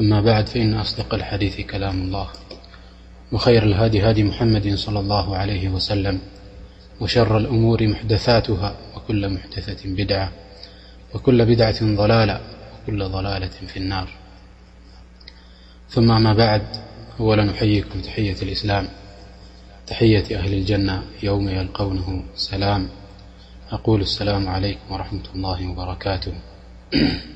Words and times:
أما 0.00 0.20
بعد 0.20 0.48
فإن 0.48 0.74
أصدق 0.74 1.14
الحديث 1.14 1.60
كلام 1.60 2.02
الله 2.02 2.28
وخير 3.32 3.62
الهدي 3.62 4.00
هادي 4.00 4.24
محمد 4.24 4.74
صلى 4.74 5.00
الله 5.00 5.36
عليه 5.36 5.68
وسلم 5.68 6.20
وشر 7.00 7.36
الأمور 7.38 7.86
محدثاتها 7.88 8.76
وكل 8.96 9.28
محدثة 9.34 9.76
بدعة 9.94 10.32
وكل 11.14 11.44
بدعة 11.44 11.96
ضلالة 11.96 12.40
وكل 12.82 13.04
ضلالة 13.04 13.48
في 13.48 13.76
النار 13.76 14.08
ثم 15.88 16.10
أما 16.12 16.34
بعد 16.34 16.62
أولا 17.20 17.50
أحييكم 17.50 18.00
تحية 18.00 18.36
الإسلام 18.42 18.88
تحية 19.86 20.36
أهل 20.38 20.54
الجنة 20.54 21.02
يوم 21.22 21.48
يلقونه 21.48 22.22
سلام 22.34 22.88
أقول 23.70 24.00
السلام 24.00 24.48
عليكم 24.48 24.92
ورحمة 24.92 25.22
الله 25.34 25.70
وبركاته 25.70 26.32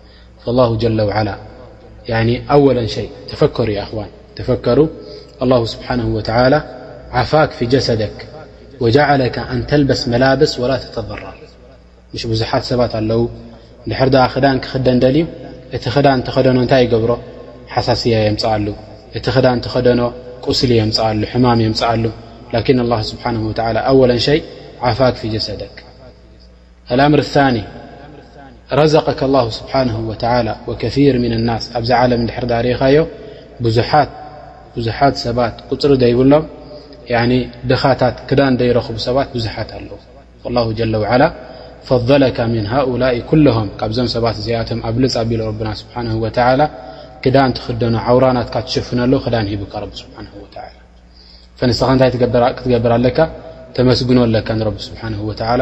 فالله 0.45 0.75
جل 0.77 1.01
وعلى 1.01 1.35
ن 2.09 2.41
أول 2.51 2.89
شيء 2.89 3.09
تفكر 3.29 3.85
خو 3.91 4.01
فك 4.43 4.77
الله 5.41 5.65
سبحانه 5.65 6.07
وتعلى 6.15 6.63
عفاك 7.11 7.51
في 7.51 7.65
جسدك 7.65 8.27
وجعلك 8.79 9.39
أن 9.39 9.65
تلبس 9.67 10.07
ملابس 10.07 10.59
ولا 10.59 10.77
تتضر 10.77 11.23
مش 12.13 12.21
بዙحت 12.29 12.63
سባت 12.69 12.93
الو 13.01 13.21
ر 14.03 14.07
د 14.15 14.17
خ 14.33 14.35
كደل 14.65 15.17
ي 15.17 15.23
ت 15.83 15.87
خ 16.33 16.37
ن 16.55 16.59
ይ 16.79 16.83
يብر 16.93 17.11
حሳسي 17.73 18.11
يمل 18.27 18.65
ت 19.25 19.27
خ 19.33 19.37
تخደن 19.65 20.01
قسل 20.45 20.71
يم 20.79 20.89
حم 21.31 21.45
يمل 21.65 22.03
لكن 22.55 22.77
الله 22.85 23.01
سبحنه 23.11 23.41
ولى 23.49 23.79
أول 23.93 24.11
شيء 24.27 24.41
عفاك 24.87 25.15
في 25.21 25.27
جسدك 25.35 25.75
الر 26.93 27.19
الثان 27.27 27.55
ዘቀካ 28.93 29.21
ስሓ 29.55 29.71
ር 29.85 29.87
ኣብዚ 31.19 31.19
ለ 32.11 32.17
ድር 32.27 32.43
ዳኻዮ 32.57 32.97
ብዙት 33.65 35.15
ሰባት 35.25 35.55
ፅሪ 35.71 35.93
ይብሎም 36.11 36.45
ድኻታ 37.69 38.01
ክዳ 38.29 38.39
ይረክቡ 38.69 38.95
ሰባ 39.07 39.17
ብዙት 39.35 39.55
ኣ 39.59 40.47
ؤላ 40.47 40.57
ም 43.67 43.67
ካዞም 43.81 44.07
ሰባት 44.15 44.35
ኣቶ 44.61 44.69
ኣብልፃቢ 44.89 45.29
ክዳ 47.25 47.37
ትክደኖ 47.57 47.95
ዓራትካ 48.09 48.55
ሸፍ 48.73 48.87
ክዳ 49.25 49.35
ሂ 49.47 50.01
ስኻ 51.79 51.87
ንታይ 51.95 52.09
ክትገብር 52.55 52.93
ለካ 53.05 53.19
ተመስግኖ 53.75 54.19
ኣካ 54.27 54.49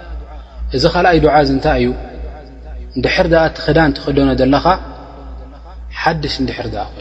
እዚ 0.77 0.83
ካልኣይ 0.93 1.17
ዱዓ 1.23 1.35
እንታይ 1.55 1.81
እዩ 1.83 1.89
ንድሕር 2.99 3.27
ኣ 3.41 3.43
እቲ 3.49 3.57
ክዳን 3.65 3.89
ትክደኖ 3.97 4.29
ዘለኻ 4.39 4.65
ሓድሽ 6.01 6.35
ንድሕር 6.43 6.67
ኮ 6.93 6.95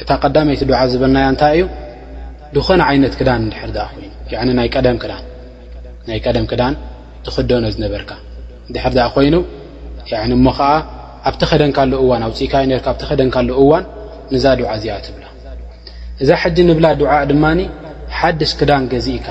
እታ 0.00 0.10
ቀዳመይቲ 0.22 0.60
ዱዓ 0.70 0.80
ዝበልና 0.92 1.16
እንታይ 1.32 1.54
እዩ 1.58 1.64
ድኾነ 2.54 2.80
ዓይነት 2.90 3.14
ክዳን 3.18 3.40
ድሕር 3.52 3.70
ኮይኑ 3.94 4.06
ክናይ 4.28 6.18
ቀደም 6.26 6.46
ክዳን 6.50 6.74
ትክደኖ 7.26 7.64
ዝነበርካ 7.74 8.10
ድሕር 8.74 8.92
ኣ 9.06 9.08
ኮይኑ 9.16 9.34
እሞ 10.38 10.46
ከዓ 10.58 10.70
ኣብቲ 11.28 11.42
ከደንካ 11.50 11.78
ዋን 12.10 12.22
ኣውፅኢካ 12.26 12.54
ካ 12.84 12.86
ኣብቲ 12.92 13.02
ከደንካ 13.10 13.36
እዋን 13.62 13.84
ንዛ 14.32 14.44
ዱዓ 14.60 14.68
እዚያ 14.78 14.92
ትብላ 15.04 15.24
እዛ 16.22 16.30
ሕዚ 16.42 16.56
ንብላ 16.68 16.86
ድዓ 17.00 17.10
ድማ 17.30 17.44
ሓድሽ 18.20 18.50
ክዳን 18.60 18.82
ገዚእካ 18.92 19.26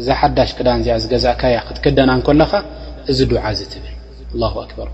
እዛ 0.00 0.08
ሓዳሽ 0.20 0.50
ክዳን 0.58 0.80
ዚኣ 0.86 0.96
ገዛእ 1.12 1.34
ካያ 1.40 1.56
ክትክደና 1.68 2.10
ለኻ 2.40 2.52
እዚ 3.10 3.18
ድ 3.30 3.32
ብል 4.78 4.90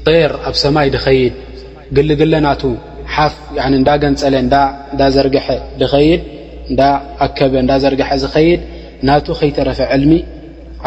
ጠር 0.07 0.31
ኣብ 0.47 0.55
ሰማይ 0.63 0.87
ድኸይድ 0.95 1.33
ግልግለ 1.95 2.33
ና 2.45 2.47
ሓፍ 3.15 3.33
እዳ 3.81 3.89
ገንፀለ 4.03 4.35
ዘር 5.15 5.27
ድ 5.35 5.37
እዳ 6.71 6.81
ኣከበ 7.25 7.53
ዳ 7.69 7.73
ዘርግሐ 7.83 8.09
ዝድ 8.23 8.61
ናቱ 9.07 9.27
ከይተረፈ 9.39 9.79
ዕልሚ 9.95 10.11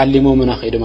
ዓሊሞምና 0.05 0.51
ከድ 0.61 0.75
ላ 0.83 0.85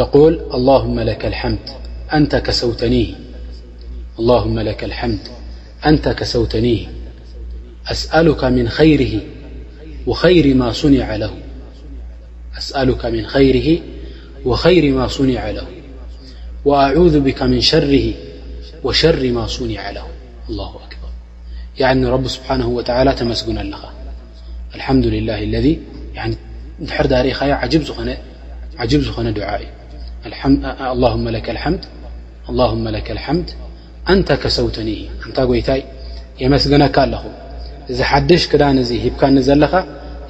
قول 0.00 0.40
اللهم 0.54 1.00
لك 1.00 1.24
الحمد 4.84 5.28
أنت 5.86 6.08
كسوتنيه 6.08 6.86
أسألك 7.86 8.44
من 8.44 8.68
خيره 8.68 9.20
وخير 14.44 14.94
ما 14.94 15.06
صنع 15.06 15.50
له 15.50 15.66
وأعوذ 16.64 17.20
بك 17.20 17.42
من 17.42 17.60
شره 17.60 18.14
وشر 18.84 19.32
ما 19.32 19.46
صنع 19.46 19.90
له 19.90 20.06
الله 20.48 20.68
أكبر 20.70 21.08
يعن 21.78 22.06
رب 22.06 22.28
سبحانه 22.28 22.68
وتعالى 22.68 23.12
تمسقن 23.14 23.74
الالحمد 24.72 25.06
لله 25.06 25.42
الذي 25.42 25.80
ر 27.00 27.06
درعجب 27.06 27.82
ندعا 29.18 29.60
መ 31.24 31.26
ለክ 31.36 31.46
ልምድ 32.56 33.48
አንተ 34.12 34.28
ከሰውተኒ 34.42 34.88
እንታ 35.24 35.38
ጎይታይ 35.50 35.80
የመስግነካ 36.42 36.96
ኣለኹ 37.06 37.24
እዚ 37.92 37.98
ሓድሽ 38.10 38.42
ክዳን 38.52 38.76
እዚ 38.82 38.90
ሂብካኒ 39.04 39.36
ዘለኻ 39.48 39.74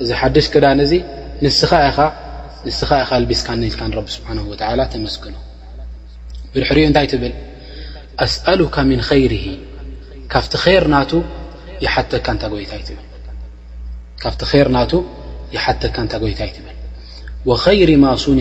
እዚ 0.02 0.08
ሓድሽ 0.20 0.46
ክዳን 0.54 0.78
እዚ 0.84 0.92
ስኻ 2.78 2.90
ኢኻ 3.02 3.10
ልቢስካኒ 3.22 3.60
ልካረቢ 3.72 4.06
ስብሓን 4.16 4.38
ተመስግኑ 4.92 5.34
ብሕሪኡ 6.54 6.84
እንታይ 6.90 7.06
ትብል 7.12 7.32
ኣስአሉካ 8.24 8.76
ምን 8.90 9.00
ኸይር 9.08 9.32
ካፍቲ 10.34 10.52
ር 10.82 10.86
ናቱ 10.94 11.12
የሓተካ 11.86 12.26
እንታ 12.34 12.44
ጎይታይ 16.24 16.44
ትብል 16.56 16.74
ይሪማ 17.80 18.04
ሱኒ 18.24 18.40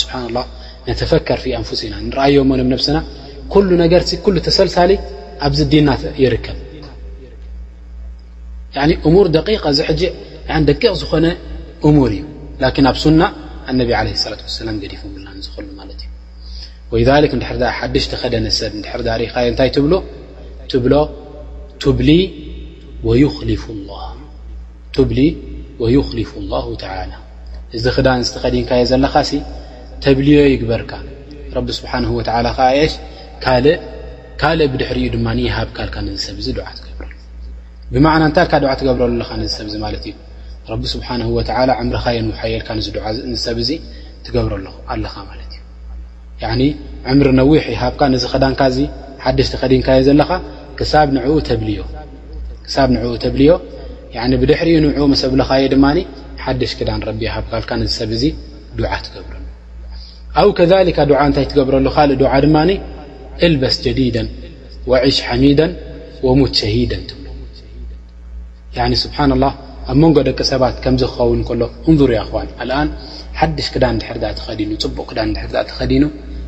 ስሓ 0.02 0.14
ه 0.38 0.46
ነተፈከርፊኣንፍስ 0.88 1.80
ኢና 1.88 1.94
ንርኣዮብ 2.08 2.50
ስና 2.88 2.98
ኩ 3.52 3.62
ነገር 3.84 4.02
ተሰልሳሊ 4.48 4.92
ኣብዚ 5.48 5.60
ዲና 5.74 5.90
ይርከብ 6.24 6.58
እሙር 9.08 9.28
ደ 9.36 9.46
ዚደቂቕ 9.80 10.94
ዝኾነ 11.02 11.26
እሙር 11.90 12.12
እዩ 12.18 12.26
ኣብ 12.92 12.98
ሱና 13.04 13.22
ነብ 13.82 13.90
ላ 13.94 14.72
ገዲፍ 14.84 15.02
ና 15.26 15.30
ዝሉ 15.46 15.68
እዩ 15.96 16.12
ወል 16.92 17.26
ንድሕር 17.40 17.58
ሓድሽተኸደነ 17.78 18.46
ሰብ 18.60 18.72
ድሕር 18.86 19.02
ዳ 19.08 19.12
ርኢኻየ 19.22 19.46
እንታይ 19.52 19.70
ትብሎ 19.78 19.94
ትብሎ 20.72 20.94
ብሊ 22.00 22.10
ወይክሊፉ 25.82 26.34
ላ 26.50 26.62
ላ 27.12 27.14
እዚ 27.78 27.86
ክዳን 27.96 28.20
ዝተኸዲንካ 28.28 28.70
እየ 28.80 28.86
ዘለኻ 28.92 29.14
ተብልዮ 30.04 30.38
ይግበርካ 30.54 30.92
ረቢ 31.56 31.68
ስብሓን 31.80 32.04
ወላ 32.18 32.48
ከዓ 32.58 32.68
እሽ 32.86 32.94
ካልእ 34.42 34.68
ብድሕር 34.74 34.98
እዩ 35.02 35.08
ድማ 35.16 35.28
ሃብ 35.56 35.70
ካልካ 35.78 35.96
ንዝሰብ 36.08 36.36
እዚ 36.42 36.48
ድዓ 36.58 36.68
ትገብረ 36.80 37.08
ብማዕና 37.94 38.24
እንታልካ 38.30 38.54
ድዓ 38.64 38.72
ትገብረሉ 38.82 39.14
ለካ 39.22 39.32
ንዝሰብዚ 39.42 39.74
ማለት 39.86 40.04
እዩ 40.10 40.14
ረቢ 40.72 40.84
ስብሓን 40.96 41.22
ወላ 41.38 41.70
ዕምረኻየ 41.82 42.18
ንሓየልካ 42.30 42.70
ሰብ 43.48 43.58
እዚ 43.66 43.72
ትገብረ 44.28 44.52
ኣለኹ 44.58 44.74
ኣለኻ 44.94 45.14
ለ 45.40 45.43
ዕምሪ 47.12 47.28
ነዊሕ 47.40 47.64
ሃብካ 47.82 48.02
ዚ 48.22 48.26
ክዳንካ 48.34 48.62
ሓሽ 49.26 49.48
ተኸዲንካዮ 49.54 50.00
ዘለካ 50.08 50.32
ሳብ 50.92 51.08
ንኡ 51.16 51.26
ብልዮ 53.34 53.54
ብድሕሪኡ 54.42 54.78
ኡ 55.06 55.08
ሰብለኻየ 55.24 55.66
ድማ 55.74 55.86
ሓድሽ 56.44 56.72
ክዳን 56.80 57.02
ቢ 57.20 57.22
ይሃካልካ 57.30 57.72
ሰብ 58.00 58.10
ዚ 58.22 58.24
ዱዓ 58.80 58.92
ትገብረሉ 59.06 59.44
ኣብ 60.42 60.50
ከካ 60.58 60.72
እታይ 61.32 61.46
ትገብረሉ 61.52 61.86
ካእ 61.96 62.10
ድማ 62.46 62.58
እልበስ 63.46 63.76
ጀዲደ 63.86 64.18
ወሽ 64.92 65.16
ሓሚደ 65.28 65.62
ሙትሸሂደን 66.40 67.04
ብሎ 67.20 67.28
ስብሓ 69.04 69.20
ላه 69.44 69.54
ኣብ 69.92 69.98
መንጎ 70.02 70.18
ደቂ 70.28 70.40
ሰባት 70.52 70.76
ከምዚ 70.84 71.02
ክኸውን 71.14 71.40
ሎ 71.62 71.64
እንር 71.90 72.12
ያክ 72.20 72.30
ሓሽ 73.40 73.68
ክዳን 73.74 73.96
ዲፅቡቅ 74.82 75.08
ክዳ 75.48 75.58
ዲኑ 75.92 76.04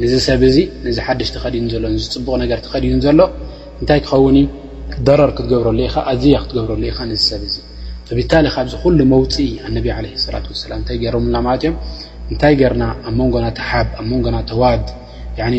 ንዝ 0.00 0.12
ሰብ 0.26 0.40
እዚ 0.48 0.56
ንዚ 0.84 0.96
ሓድሽ 1.06 1.28
ተኸዲዩእ 1.34 1.70
ዘሎ 1.72 1.84
ንዝፅቡቕ 1.94 2.34
ነገር 2.42 2.58
ትኸዲዩን 2.64 3.00
ዘሎ 3.06 3.20
እንታይ 3.80 4.00
ክኸውን 4.04 4.36
ደረር 5.06 5.30
ክትገብረሉ 5.36 5.78
ኢኻ 5.88 5.94
ኣዝያ 6.10 6.36
ክትገብረሉ 6.42 6.82
ኢኻ 6.90 6.98
ንዝሰብ 7.12 7.40
እዚ 7.48 7.56
ብታሊካዚ 8.18 8.70
ኩሉ 8.82 8.98
መውፅኢ 9.12 9.48
ኣነቢ 9.68 9.86
ለ 10.04 10.14
ላት 10.34 10.46
ወላም 10.52 10.80
እታይ 10.84 10.98
ገሮምና 11.04 11.34
ማለት 11.46 11.62
እዮም 11.66 11.76
እንታይ 12.32 12.54
ገርና 12.60 12.84
ኣብ 13.08 13.14
መንጎና 13.20 13.46
ተሓብ 13.58 13.88
ኣብ 14.00 14.06
መንጎና 14.12 14.36
ተዋድ 14.50 14.86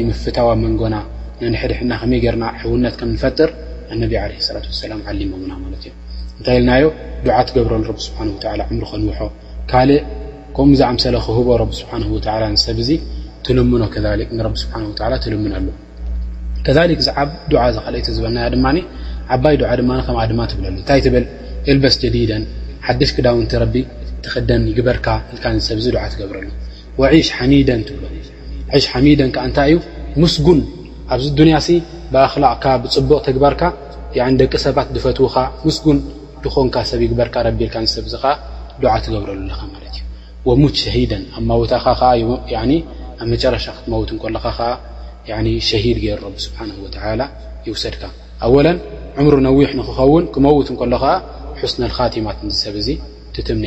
ምፍታዊ 0.10 0.48
ብ 0.55 0.62
መንጎና 0.65 0.96
ነንሕድሕድና 1.41 1.93
ከመይ 2.01 2.19
ገርና 2.25 2.46
ሕውነት 2.63 2.96
ከምንፈጥር 3.01 3.51
ኣነ 3.93 4.01
ለ 4.13 4.24
ላ 4.63 4.65
ሰላም 4.81 5.01
ዓሊመውና 5.12 5.51
ማለት 5.65 5.84
እዮ 5.88 5.93
እንታይ 6.38 6.58
ኢልናዮ 6.62 6.86
ድዓ 7.25 7.38
ትገብረሉ 7.50 7.81
ብ 7.98 8.00
ስብሓንላ 8.08 8.63
ዕምሩ 8.72 8.84
ከንውሖ 8.91 9.19
ካልእ 9.72 10.01
ከምኡ 10.58 10.75
ዝኣምሰለ 10.81 11.15
ክህቦ 11.27 11.48
ረብ 11.63 11.72
ስብሓንላ 11.79 12.50
ሰብ 12.65 12.79
እዙ 12.86 12.89
ኖ 13.58 13.60
ልምኖ 13.60 13.84
ይቲ 18.00 18.08
ዝበና 18.15 18.38
ድ 18.55 18.58
ዓባይ 19.36 19.55
ድ 19.62 19.63
ብታይ 20.77 21.00
ኤልበስ 21.72 21.96
ጀዲድን 22.01 22.43
ሓሽ 22.86 23.10
ክዳውቲ 23.15 23.75
ክደን 24.34 24.63
ይግበር 24.69 24.98
ሰብ 25.67 25.77
ትገብረሉ 26.13 26.46
ሽ 27.25 27.27
ሓሚደ 28.93 29.19
እታይ 29.50 29.69
እዩ 29.72 29.75
ምስጉን 30.24 30.60
ኣብዚ 31.13 31.29
ያ 31.55 31.58
ብኣክላቕካ 32.13 32.65
ብፅቡቕ 32.84 33.19
ተግባርካ 33.27 33.62
ደቂ 34.39 34.53
ሰባት 34.65 34.88
ዝፈትው 34.96 35.27
ስን 35.77 35.98
ኾንካ 36.55 36.75
ሰብይበርሰ 36.89 37.96
ትገብረሉዩሙሂ 39.03 41.05
ታ 41.81 41.86
ረ 43.27 43.29
ት 43.41 43.43
ይሰድ 43.53 43.77
ዊ 43.77 44.03
ን 44.07 44.09
ክ 44.17 44.23
ማ 50.45 50.47
ሰብ 52.65 53.63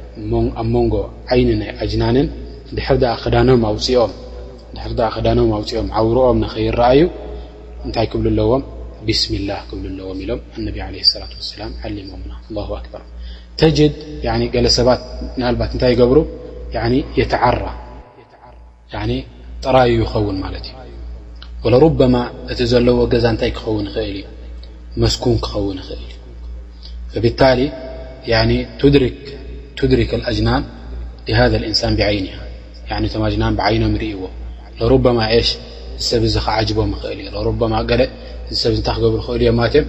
ኣብ 0.59 0.67
መንጎ 0.75 0.93
ዓይን 1.33 1.49
ናይ 1.61 1.69
ኣጅናንን 1.83 2.27
ድዳር 2.77 3.15
ክዳኖም 3.23 3.61
ኣውፅኦም 5.55 5.87
ዓብርኦም 6.01 6.37
ንኸይረኣዩ 6.43 7.01
እንታይ 7.85 8.05
ክብል 8.11 8.25
ኣለዎም 8.33 8.63
ብስሚላህ 9.07 9.59
ክብል 9.69 9.87
ኣለዎም 9.93 10.17
ኢሎም 10.23 10.39
ነቢ 10.67 10.75
ለ 10.93 10.95
ላة 11.21 11.31
ሰላም 11.51 11.71
ዓሊሞም 11.85 12.21
ክበር 12.85 13.01
ተጅድ 13.59 13.93
ገለ 14.55 14.65
ሰባት 14.77 15.01
ናባት 15.41 15.69
እንታይ 15.75 15.89
ይገብሩ 15.95 16.17
የተዓራ 17.19 17.63
ጥራዩ 19.65 19.91
ይኸውን 20.03 20.37
ማለት 20.43 20.65
እዩ 20.69 20.75
ወሩበማ 21.65 22.15
እቲ 22.51 22.59
ዘለዎ 22.71 22.97
ገዛ 23.13 23.25
እንታይ 23.33 23.49
ክኸውን 23.57 23.85
ይኽእል 23.89 24.17
እ 24.21 24.23
መስኩን 25.01 25.37
ክኸውን 25.43 25.77
ይኽእል 25.81 26.15
ብታሊ 27.23 27.59
ቱድሪክ 28.81 29.19
ድሪካል 29.91 30.21
ኣጅናን 30.29 30.63
ሃ 31.37 31.45
ልእንሳን 31.53 31.93
ብዓይኒሃ 31.99 32.37
እቶም 33.07 33.21
ኣጅናን 33.27 33.53
ብዓይኖም 33.59 33.91
ንርእይዎ 33.95 34.21
ሮበማ 34.91 35.19
ሽ 35.47 35.49
ሰብዚ 36.09 36.33
ከዓጅቦም 36.45 36.89
ይክእል 36.95 37.19
እዩ 37.23 37.29
ሮማ 37.47 37.75
ገ 37.89 38.01
ሰብ 38.63 38.73
እንታይ 38.75 38.97
ክገብሩ 38.99 39.23
ክእል 39.25 39.41
እዮም 39.43 39.57
ማለት 39.61 39.73
እዮም 39.79 39.87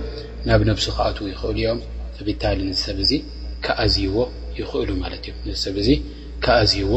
ናብ 0.49 0.61
ነብሱ 0.71 0.85
ክኣትዉ 0.97 1.27
ይኽእሉ 1.33 1.57
እዮም 1.63 1.79
ሰብ 2.17 2.27
ታሊ 2.43 2.59
ንሰብ 2.71 2.99
ዚ 3.09 3.21
ከኣዝይዎ 3.65 4.17
ይኽእሉ 4.61 4.89
ማት 5.03 5.25
እ 5.53 5.57
ሰብ 5.65 5.77
ዚ 5.87 5.89
ከኣዝይዎ 6.45 6.93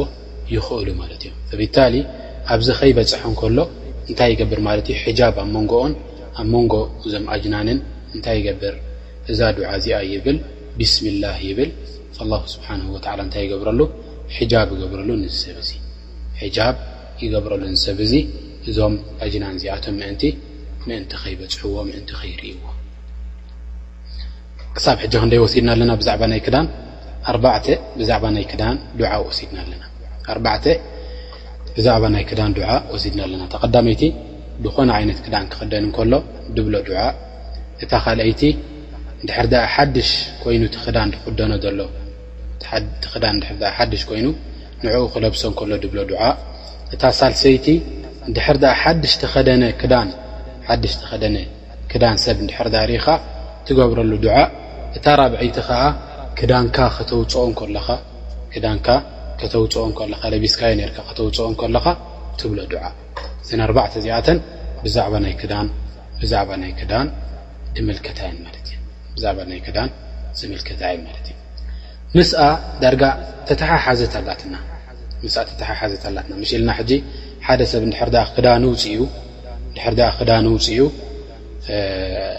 ይኽእሉ 0.56 0.88
ማለት 1.02 1.22
እዮም 1.26 1.36
ሰብይታሊ 1.52 1.94
ኣብዚ 2.54 2.68
ከይበፅሐን 2.80 3.34
ከሎ 3.42 3.58
እንታይ 4.10 4.30
ይገብር 4.34 4.60
ማለት 4.68 4.86
እዩ 4.92 4.98
ሒጃብ 5.06 5.38
ኣ 5.44 5.46
መንኦን 5.56 5.92
ኣብ 6.40 6.48
መንጎ 6.56 6.74
እዞም 7.06 7.26
ኣጅናንን 7.36 7.80
እንታይ 8.16 8.38
ይገብር 8.42 8.76
እዛ 9.34 9.40
ድዓ 9.60 9.68
እዚኣ 9.80 9.98
ይብል 10.14 10.38
ብስሚላህ 10.80 11.36
ይብል 11.50 11.70
ኣ 12.24 12.28
ስብሓ 12.54 12.68
ላ 12.94 13.14
እንታይ 13.26 13.44
ይገብረሉ 13.46 13.80
ሒጃብ 14.38 14.70
ይገብረሉ 14.76 15.10
ሰብ 15.44 15.58
እ 16.46 16.48
ጃ 16.56 16.60
ይገብረሉ 17.24 17.62
ዝሰብ 17.76 17.98
እዙ 18.06 18.14
እዞም 18.70 18.94
እጅናን 19.26 19.56
ዚኣቶም 19.62 19.96
ምእንቲ 20.02 20.24
ምእንቲ 20.88 21.12
ከይበፅሕዎ 21.22 21.76
ምእንቲ 21.90 22.10
ከይርእዎ 22.20 22.60
ክሳብ 24.76 24.98
ሕዚ 25.04 25.14
ክንደይ 25.22 25.40
ወሲድና 25.44 25.70
ኣለና 25.76 25.92
ብዛዕባ 26.02 26.22
ናይ 26.32 26.42
ክዳን 26.46 26.66
ኣብዛድናኣና 27.32 27.74
ብዛዕባ 28.00 28.24
ናይ 28.38 28.46
ክዳን 32.32 32.52
ዓ 32.72 32.74
ወሲድና 32.94 33.20
ኣለና 33.28 33.44
ተቀዳመይቲ 33.54 34.04
ብኾነ 34.64 34.90
ዓይነት 34.98 35.20
ክዳን 35.28 35.46
ክቅደን 35.54 35.86
ከሎ 35.96 36.14
ድብሎ 36.56 36.76
ድዓ 36.90 37.00
እታ 37.84 37.92
ካልአይቲ 38.04 38.42
ድሕር 39.28 39.48
ሓድሽ 39.76 40.10
ኮይኑቲ 40.44 40.76
ክዳን 40.86 41.10
ትክደኖ 41.16 41.52
ዘሎ 41.64 41.80
ክዳን 43.12 43.36
ድ 43.62 43.72
ሓድሽ 43.78 44.02
ኮይኑ 44.10 44.28
ንዕኡ 44.86 45.04
ክለብሶን 45.14 45.54
ከሎ 45.60 45.72
ድብሎ 45.84 46.00
ዱዓ 46.12 46.24
እታ 46.96 47.04
ሳልሰይቲ 47.20 47.68
ድር 48.36 48.58
ሓድሽ 48.82 49.14
ተኸደነ 49.22 49.64
ክዳን 51.92 52.16
ሰብ 52.26 52.38
ንድሕር 52.46 52.68
ዳ 52.74 52.78
ሪኢኻ 52.92 53.08
ትገብረሉ 53.68 54.12
ድዓእ 54.26 54.48
እታ 54.98 55.06
ራብዒይቲ 55.22 55.58
ከዓ 55.68 55.82
ክዳን 56.40 56.66
ክዳንካ 58.60 58.88
ከተውፅኦን 59.40 59.92
ካ 59.96 60.02
ለቢስካዮ 60.34 60.72
ነርካ 60.80 60.98
ከተውፅኦን 61.08 61.54
ከለኻ 61.62 61.86
ትብሎ 62.40 62.60
ድዓ 62.72 62.84
ዘነኣርባዕተ 63.48 63.94
እዚኣተን 64.02 64.40
ብዛዕባ 64.84 66.54
ናይ 66.62 66.74
ክዳን 66.82 67.08
ዝምልከታይን 67.76 68.38
ማለት 71.06 71.26
እዩ 71.32 71.45
ሓሓዘ 72.14 72.32
ኣ 72.82 74.22
ና 74.54 74.58
ፅኡ 75.22 75.54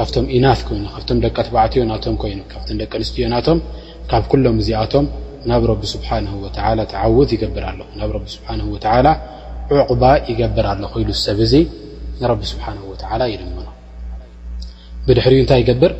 ካም 0.00 0.26
ኢናት 0.36 0.60
ይካ 0.66 0.96
ደቂ 1.24 1.36
ተባዕትዮ 1.46 1.80
ናቶ 1.90 2.04
ይካ 2.34 2.52
ደቂ 2.82 2.92
ኣትዮ 3.06 3.24
ናቶም 3.34 3.58
ካብ 4.10 4.22
ሎም 4.44 4.58
ዚኣቶም 4.66 5.06
ናብ 5.50 5.64
ቢ 5.80 5.84
ስብ 5.92 6.02
ውት 7.16 7.30
ይገብር 7.34 7.64
ኣለ 7.70 7.80
ናብ 8.00 8.12
ቢ 8.24 8.26
ዕቕባ 9.82 10.02
ይገብር 10.30 10.64
ኣለ 10.72 10.82
ኢሉ 11.00 11.08
ሰብ 11.26 11.38
እዚ 11.46 11.54
ንቢ 12.22 12.40
ስሓ 12.52 12.64
ይድመ 13.32 13.58
ብድሕ 15.06 15.24
እታይ 15.44 15.58
ይገብር 15.62 15.92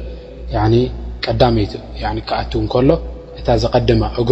ሎ 2.91 2.99
እታ 3.41 3.49
ዝቀድማ 3.63 4.03
እግ 4.21 4.31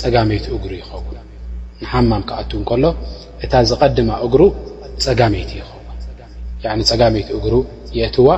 ፀጋመይ 0.00 0.38
እግ 0.56 0.64
ይኸውን 0.80 1.18
ንማም 1.82 2.22
ክኣ 2.28 2.36
ሎ 2.82 2.86
እታ 3.44 3.52
ዝቀድማ 3.70 4.10
እግሩ 4.26 4.42
ፀጋመይት 5.04 5.50
ይኸው 5.60 5.80
ፀጋይ 6.90 7.22
ግሩ 7.44 7.54
ዋ 8.26 8.30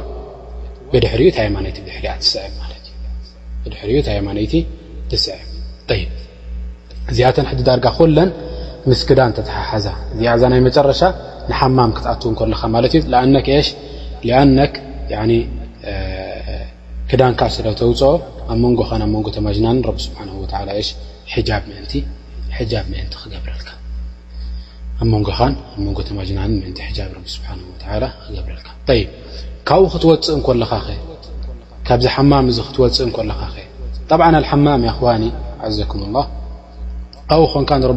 ድ 1.05 1.07
ሃ 1.13 1.23
ሃ 4.33 4.63
ብ 5.89 5.99
ዚኣተ 7.17 7.37
ዳርጋ 7.67 7.87
ምስ 8.91 9.01
ክዳ 9.09 9.21
ሓ 9.69 9.79
ዛ 9.85 9.91
ይ 10.57 10.61
መረሻ 10.67 11.01
ሓማም 11.61 11.91
ክኣው 11.99 12.33
ክዳንካ 17.11 17.41
ስውፅኦ 17.55 18.05
ኣ 18.51 18.55
ንጎ 18.63 18.81
ንጎ 19.11 19.27
ተ 26.07 26.17
ገረ 27.83 28.11
ጎ 28.33 28.53
ረ 28.93 29.03
ካብኡ 29.69 29.87
ክትወፅእ 29.93 30.47
ለኻ 30.63 30.73
ካብዚ 31.87 32.07
ማም 32.31 32.47
እዚ 32.53 32.59
ክትወፅእ 32.67 33.25
ለኻ 33.31 33.41
ኣሓማም 34.39 34.81
ዘኩም 35.79 36.15
ኣ 37.35 37.39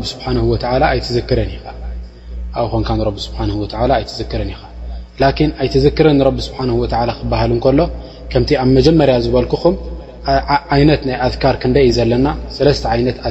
ብ 0.01 0.03
ኾን 5.38 5.51
ኣዘክረን 5.60 5.60
ኢ 5.60 5.60
ኣይትዝክረን 5.62 6.19
ስብ 6.47 6.53
ክበሃል 7.19 7.51
ሎ 7.79 7.84
ከምቲ 8.34 8.51
ኣብ 8.62 8.69
መጀመርያ 8.77 9.15
ዝበልኩኹም 9.25 9.75
ይነት 10.82 11.01
ናይ 11.08 11.15
ኣذካር 11.27 11.55
ክደ 11.62 11.75
እዩ 11.86 11.91
ዘለና 11.97 12.27
ለ 12.65 12.69
ት 12.84 12.86
ኣذር 12.93 13.23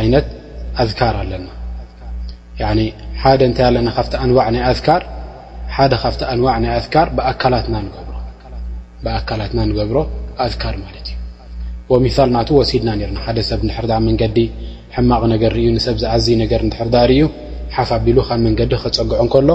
ኣና 0.00 0.20
ታ 4.12 4.20
ኣ 4.70 4.74
ካ 4.84 4.96
ኣዋ 5.02 5.20
ሓደ 5.76 5.92
ካብቲ 6.02 6.22
ኣንዋዕ 6.32 6.54
ናይ 6.62 6.72
ኣካር 6.80 7.08
ብኣካትና 7.18 7.76
ብኣካላትና 9.04 9.60
ንገብሮ 9.68 9.98
ኣዝካር 10.44 10.74
ማለት 10.82 11.06
እዩ 11.12 11.16
ወሚሳል 11.92 12.28
ናቱ 12.36 12.48
ወሲድና 12.58 12.90
ነርና 13.00 13.18
ሓደ 13.26 13.38
ሰብ 13.50 13.60
ንድሕርዳ 13.66 13.92
መንገዲ 14.08 14.36
ሕማቕ 14.96 15.22
ነገር 15.34 15.50
ርዩ 15.58 15.68
ንሰብ 15.76 15.96
ዝኣዝዩ 16.02 16.34
ነገር 16.42 16.60
እንድሕርዳርዩ 16.66 17.20
ሓፋኣቢሉ 17.76 18.18
ካብ 18.28 18.40
መንገዲ 18.46 18.72
ክፀግዖን 18.82 19.28
ከሎ 19.34 19.50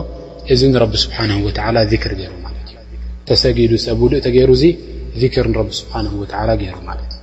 እዚ 0.53 0.61
ንረቢ 0.73 0.93
ስብሓን 1.05 1.31
ወዓላ 1.47 1.77
ዚክር 1.93 2.13
ገይሩ 2.19 2.33
ማለት 2.47 2.67
እዩ 2.73 2.77
ተሰጊዱ 3.29 3.71
ሰብ 3.85 4.01
ውሉእ 4.05 4.21
ተገይሩ 4.27 4.49
እዙ 4.59 4.65
ዚክር 5.23 5.45
ንረቢ 5.53 5.69
ስብሓንሁ 5.81 6.11
ወዓላ 6.23 6.49
ገይሩ 6.63 6.75
ማለት 6.89 7.09
እዩ 7.17 7.21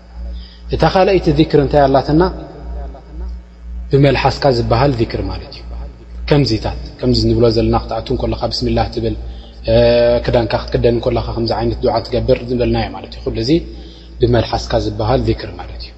እታ 0.77 0.83
ካልይቲ 0.95 1.27
ክር 1.51 1.61
እንታይ 1.67 1.85
ኣላትና 1.89 2.23
ብመልሓስካ 3.93 4.45
ዝብሃል 4.59 4.93
ክር 5.13 5.23
ማለት 5.33 5.53
እዩ 5.59 5.64
ከዚዚ 6.31 7.31
ብ 7.43 7.49
ዘለና 7.57 7.77
ክካ 7.85 8.43
ስ 8.59 8.61
ክዳንካ 10.25 10.55
ክትክደን 10.63 10.97
ዚ 11.51 11.53
ነት 11.69 11.81
ትገብር 12.07 12.39
ዝበልናዮ 12.51 12.89
ብመሓስካ 14.21 14.73
ዝሃል 14.85 15.21
ክ 15.41 15.51
ማ 15.59 15.63
እ 15.75 15.91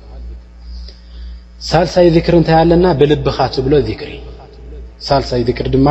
ሳሳይ 1.71 2.09
ክ 2.27 2.29
እታይ 2.41 2.57
ኣለና 2.62 2.87
ብኻ 3.29 3.39
ብሳይ 3.67 5.43
ሪ 5.49 5.69
ድማ 5.75 5.89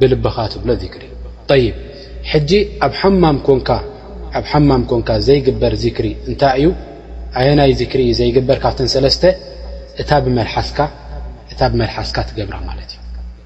ብልኻ 0.00 0.36
ብሎ 0.62 0.70
ኣብ 4.38 4.44
ማም 4.70 4.84
ኮንካ 4.90 5.10
ዘይግበር 5.26 5.74
ሪ 6.06 6.08
እታይ 6.32 6.62
እዩ 6.64 6.70
ኣየናይ 7.40 7.72
ሪ 8.00 8.04
ዘይግበርካብ 8.20 8.74
መሓስካ 10.38 12.18
ትገብራ 12.28 12.56
እዩ 12.84 12.92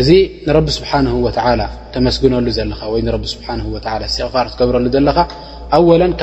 እዚ 0.00 0.10
ንرብ 0.48 0.66
ስሓه 0.76 1.06
و 1.24 1.28
ተመስግነሉ 1.94 2.44
ዘ 2.56 2.60
ቕፋር 4.26 4.46
ትገብረሉ 4.52 4.86
ዘ 4.94 4.98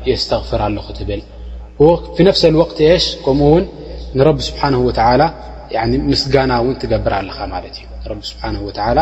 የስተغፍር 0.09 0.61
ለ 0.77 0.79
ትብል 0.97 1.21
ፍሰ 2.37 2.43
ሽ 3.03 3.11
ከምኡውን 3.25 3.63
ምስጋና 6.11 6.53
ትገብር 6.81 7.13
ለ 8.97 9.01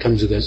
ፅእገዎ 0.00 0.40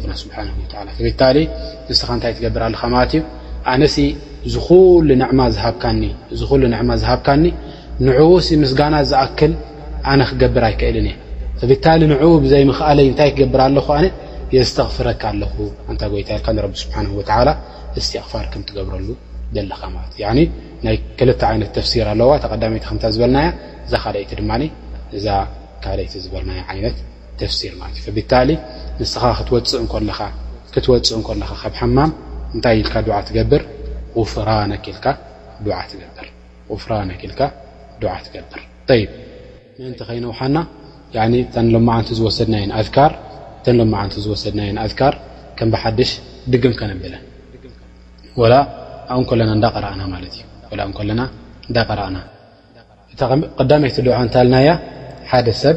ፍፍታ 0.00 0.82
ንስኻ 0.88 2.06
እንታይ 2.16 2.32
ትገብር 2.38 2.62
ኣለ 2.68 2.74
ማለት 2.94 3.12
እዩ 3.16 3.24
ኣነ 3.72 3.82
ዝ 3.92 4.56
ማ 6.88 6.92
ዝሃብካኒ 7.02 7.44
ንኡ 8.06 8.18
ምስጋና 8.62 8.94
ዝኣክል 9.10 9.52
ኣነ 10.10 10.20
ክገብር 10.30 10.64
ኣይክእል 10.68 10.96
እ 11.10 11.14
ፍፍታሊ 11.60 12.00
ንኡ 12.12 12.22
ብዘይምክለይ 12.44 13.06
እታይ 13.12 13.30
ክገብር 13.36 13.60
ኣለ 13.66 13.78
የዝተፍረካ 14.56 15.22
ኣለ 15.32 15.42
ታ 16.00 16.02
ይታል 16.22 16.40
ቲቕፋር 17.96 18.44
ከም 18.52 18.62
ትገብረሉ 18.68 19.08
ዘካ 19.52 20.22
ይ 20.22 20.44
ክል 21.18 21.30
ት 21.40 21.44
ተሲር 21.76 22.06
ኣለዋ 22.12 22.30
ተይ 22.42 23.10
ዝበና 23.16 23.36
እዛ 25.18 25.26
ካደይቲ 25.84 26.14
ዝበናይ 26.24 26.60
ዓይነት 26.72 26.96
ተፍሲር 27.40 27.72
ማለት 27.80 27.96
እዩ 28.00 28.08
ብታሊ 28.18 28.50
ንስኻ 29.00 29.22
ክትወፅእ 29.38 31.18
ለኻ 31.40 31.50
ከብ 31.62 31.74
ሓማም 31.80 32.10
እንታይ 32.54 32.76
ኢልካ 32.82 32.94
ድዓ 33.06 33.16
ትገብር 33.28 33.62
ውፍራ 34.20 34.48
ነክ 34.70 34.84
ኢልካ 34.92 35.06
ዓ 38.14 38.16
ትገብር 38.30 38.60
ንእንቲ 39.80 40.00
ኸይነ 40.08 40.24
ውሓና 40.32 40.56
መዓንቲ 41.88 42.08
ዝወሰድና 42.18 42.78
ዝወሰድናየ 44.24 44.70
ኣካር 44.84 45.14
ከም 45.58 45.68
ብሓደሽ 45.74 46.10
ድግም 46.52 46.72
ከነብለን 46.80 47.22
ን 49.20 49.38
ለና 49.40 49.52
እዳቀርእና 49.58 50.02
ማለት 50.14 50.32
እዩ 50.40 50.86
ን 51.10 51.14
ና 51.20 51.24
እዳ 51.70 51.76
ቀርኣና 51.88 52.18
ቀዳይቲ 53.58 53.96
ድዓ 54.06 54.16
እተልናያ 54.28 54.68
ሓደ 55.32 55.48
ሰብ 55.60 55.76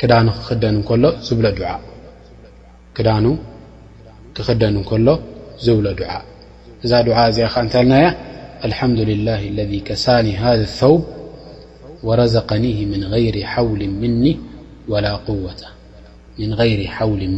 ክዳኑ 0.00 0.26
ክክደን 0.38 0.76
ሎ 1.02 1.12
ዝብ 1.26 1.38
ክዳ 2.96 3.10
ክክደን 4.36 4.74
እከሎ 4.80 5.06
ዝብሎ 5.66 5.86
ድዓ 6.00 6.10
እዛ 6.84 6.92
እዚኣ 7.30 7.46
ከ 7.54 7.62
እንተልና 7.64 7.94
ልሓምድልላه 8.72 9.40
ለذ 9.58 9.72
ከሳኒ 9.86 10.26
ذ 10.58 10.62
ثውብ 10.80 11.02
ረዘقኒ 12.20 12.64
ን 13.00 13.02
غይር 13.14 13.36
ሓውል 13.52 13.82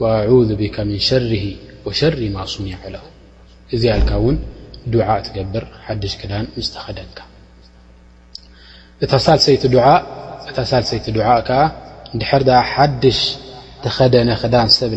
وأعذ 0.00 0.54
بك 0.56 0.80
من 0.80 0.98
شره 0.98 1.44
وشر 1.86 2.16
ማ 2.34 2.38
صኒع 2.54 2.76
ه 2.84 2.86
እዚ 3.74 3.82
አ 3.94 3.96
ልካ 4.02 4.12
ን 4.92 4.94
عء 5.08 5.20
ትገብር 5.26 5.64
ሓድሽ 5.84 6.12
ክዳን 6.20 6.44
ስ 6.64 6.66
ተኸደንካ 6.74 7.18
ታ 10.52 10.54
ሳሰይቲ 10.66 11.08
ድ 12.46 12.48
ሓድሽ 12.72 13.18
ተኸደነ 13.84 14.28
ክዳን 14.42 14.68
ሰብ 14.78 14.92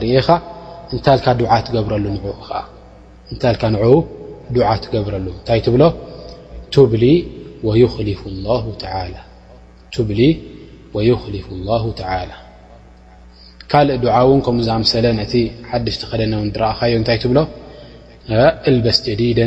ር 0.00 0.02
እኻ 0.94 1.06
ታ 1.06 1.08
ትገብረሉ 1.68 2.16
ታ 3.40 3.44
ትገብረሉ 4.84 5.26
እታይ 5.38 5.58
ብሎ 5.74 5.82
ብ 6.92 6.94
ويخلፉ 7.66 8.20
الله 11.54 11.84
على 12.12 12.34
ካልእ 13.72 13.98
ድዓ 14.04 14.16
እውን 14.26 14.40
ከምኡዝኣምሰለን 14.46 15.18
እቲ 15.24 15.34
ሓደሽ 15.70 15.94
ተኸደነ 16.02 16.32
ን 16.46 16.50
ረእኻዮ 16.62 16.92
እንታይ 17.00 17.18
ትብሎልበስ 17.24 18.98
ጀዲደ 19.06 19.38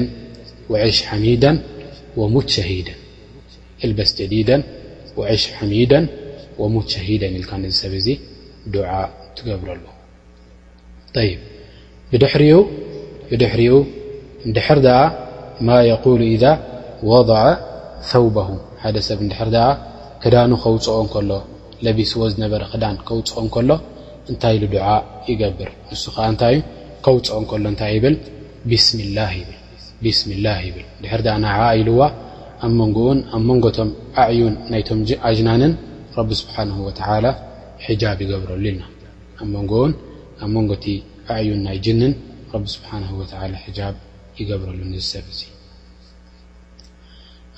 ወሽ 0.74 0.98
ሓሚደ 5.58 5.96
ወሙት 6.62 6.88
ሸሂደን 6.94 7.34
ልካ 7.42 7.52
ን 7.64 7.72
ሰብ 7.82 7.92
እዚ 8.00 8.08
ድዓ 8.76 8.90
ትገብረሎ 9.38 9.86
ብድሕሪኡ 13.30 13.76
ንድሕር 14.50 14.80
ደኣ 14.86 14.98
ማ 15.68 15.78
የقሉ 15.92 16.22
ኢذ 16.36 16.44
ወضዓ 17.10 17.32
ثውበه 18.12 18.50
ሓደ 18.84 18.96
ሰብ 19.08 19.20
ንድሕር 19.26 19.50
ክዳኑ 20.22 20.52
ከውፅኦ 20.64 20.98
ከሎ 21.14 21.32
ለቢስዎ 21.86 22.20
ዝነበረ 22.34 22.62
ክዳን 22.74 22.96
ከውፅኦ 23.08 23.38
እከሎ 23.48 23.70
እንታይ 24.32 24.56
ኢሉ 24.58 24.64
ድዓ 24.74 24.86
ይገብር 25.30 25.70
ንሱ 25.90 26.04
ከዓ 26.16 26.24
እንታይዩ 26.34 26.58
ከውፅኦ 27.06 27.38
እከሎ 27.44 27.66
እንታይ 27.74 27.96
ብል 28.04 28.16
ብስሚላህ 30.06 30.58
ይብል 30.68 30.86
ድሕር 31.04 31.22
ንዓ 31.44 31.60
ኢልዋ 31.82 32.00
ኣብ 32.66 32.72
መንጎኡን 32.82 33.20
ኣብ 33.36 33.42
መንጎቶም 33.50 33.90
ኣዕዩን 34.24 34.56
ናይቶም 34.72 35.00
ኣጅናንን 35.28 35.74
ረቢ 36.18 36.30
ስብሓን 36.42 36.70
ሕጃብ 37.86 38.20
ይገብረሉ 38.26 38.60
ኢልና 38.70 38.84
ኣብ 39.42 39.48
መንጎን 39.56 39.92
ኣብ 40.44 40.50
መንጎቲ 40.56 40.86
ኣዕዩን 41.36 41.60
ናይ 41.68 41.78
ጅንን 41.86 42.14
ቢ 42.64 42.66
ስብሓ 42.76 42.90
ብ 43.20 43.22
ይገብረሉ 44.42 44.80
ሰብ 45.12 45.26
እዙ 45.34 45.42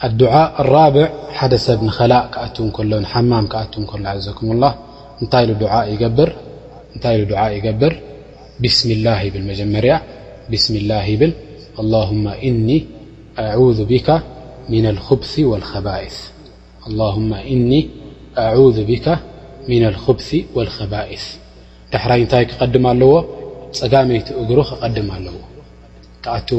ኣድ 0.06 0.20
ራብዕ 0.76 1.04
ሓደ 1.38 1.54
ሰብ 1.68 1.80
ንከላእ 1.88 2.24
ክኣት 2.34 2.58
ከሎ 2.76 2.92
ሓማም 3.12 3.46
ክኣት 3.54 3.74
ሎ 4.04 4.14
ዘኩምላ 4.28 4.64
እንታይ 5.22 5.46
ይገብር 5.94 6.30
እንታይ 6.94 7.20
ድዓ 7.32 7.42
ይገብር 7.58 7.94
ብስም 8.64 8.90
اላه 8.98 9.20
ብል 9.34 9.44
መጀመርያ 9.52 9.94
ብስ 10.52 10.66
ላه 10.92 11.08
ብል 11.20 11.32
ه 12.08 12.28
እኒ 12.50 12.70
أعذ 13.46 13.80
ብك 13.92 14.08
ن 14.72 14.84
الخብ 14.94 15.22
والخባئስ 20.58 21.26
ዳሕራይ 21.94 22.20
እንታይ 22.24 22.44
ክቀድም 22.50 22.86
ኣለዎ 22.92 23.14
ፀጋመይቲ 23.80 24.28
እግሩ 24.42 24.58
ክቀድም 24.70 25.08
ኣለዎ 25.16 25.36
ክኣትዉ 26.24 26.58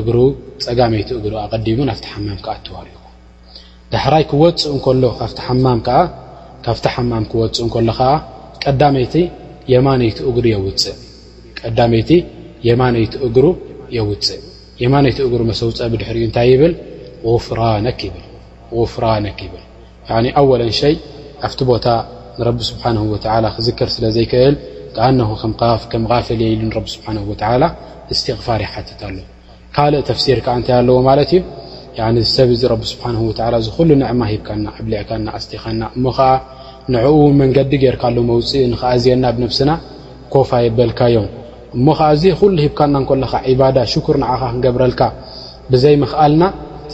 እሎ 0.00 0.18
እ 0.32 0.60
ፀጋመይ 0.66 1.00
እግሩ 1.16 1.32
ኣቀዲቡ 1.44 1.78
ናፍቲ 1.88 2.04
ሓማም 2.12 2.38
ክኣዎ 2.44 2.76
ዳሕራይ 3.94 4.24
ክወፅእ 4.30 4.84
ሎ 5.02 5.08
ካ 5.18 5.46
ማም 5.64 5.80
ዓ 5.98 5.98
ካብቲ 6.64 6.86
ማም 7.10 7.24
ክፅ 7.30 7.58
እሎ 7.78 7.90
ከ 7.98 8.00
የ 8.62 8.64
እቀዳይቲ 11.70 12.14
የማነይቲ 12.70 13.14
እግሩ 13.26 13.46
የውፅእ 13.96 14.42
የማይቲ 14.82 15.18
እግሩ 15.26 15.40
መሰውፀ 15.50 15.78
ብድሕርኡ 15.92 16.22
እንታይ 16.28 16.46
ይብል 16.52 16.72
غፍራነክ 17.26 17.98
ይብል 19.46 19.64
ኣወለ 20.40 20.60
ሸይ 20.80 20.94
ኣብቲ 21.46 21.60
ቦታ 21.70 21.86
ንቢ 22.46 22.56
ስብሓ 22.70 22.82
ክዝከር 23.56 23.88
ስለዘይክእል 23.96 24.54
ዓ 25.26 25.28
ከም 25.92 26.02
ፈል 26.28 26.40
የሉ 26.46 26.62
ቢ 26.86 26.88
ስብሓ 26.94 27.08
ስትቕፋር 28.18 28.58
ይሓትት 28.66 29.00
ኣለ 29.08 29.18
ካልእ 29.76 30.02
ተፍሲር 30.08 30.38
ከዓ 30.46 30.52
እንታይ 30.58 30.74
ኣለዎ 30.80 30.96
ማለት 31.10 31.30
እዩ 32.22 32.28
ሰብ 32.36 32.48
ዚ 32.62 32.64
ስሓ 32.90 33.02
ዝሉ 33.76 33.88
ንማ 34.00 34.20
ሂብካና 34.32 34.66
ዕብዕካና 34.80 35.26
ስካና 35.44 35.80
እሞ 35.96 36.04
ከዓ 36.18 36.30
ንዕኡ 36.92 37.18
መንገዲ 37.40 37.72
ገይርካሎ 37.82 38.16
መውፅእ 38.30 38.62
ንከዓ 38.72 38.90
ዝና 39.04 39.24
ብነብስና 39.36 39.70
ኮፋ 40.34 40.50
የበልካዮም 40.64 41.26
እሞ 41.76 41.86
ከዓ 41.98 42.08
ኩሉ 42.40 42.56
ሂብካናለካ 42.64 43.34
ባዳ 43.60 43.76
ሽር 43.92 44.16
ንዓኻ 44.22 44.40
ክንገብረልካ 44.52 45.00
ብዘይምኽኣልና 45.72 46.44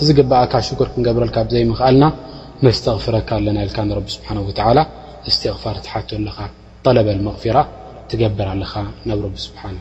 ዝግባኣካ 0.07 0.55
ሽር 0.67 0.89
ክንገብረልካ 0.93 1.37
ብዘይምኽልና 1.49 2.05
ነስተቕፍረካ 2.65 3.31
ኣለና 3.39 3.59
ልካ 3.69 3.79
ቢ 4.07 4.07
ስሓ 4.15 4.31
ስትቕፋር 5.35 5.77
ትሓቶኣለኻ 5.85 6.39
ጠለበል 6.85 7.19
መቕፊራ 7.27 7.59
ትገብር 8.11 8.47
ኣለኻ 8.53 8.73
ናብ 9.11 9.23
ቢ 9.33 9.37
ስብሓን 9.47 9.75